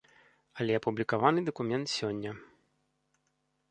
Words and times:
Але 0.63 0.71
апублікаваны 0.79 1.39
дакумент 1.51 1.87
сёння. 1.99 2.31